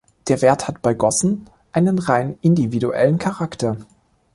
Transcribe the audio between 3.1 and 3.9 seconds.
Charakter.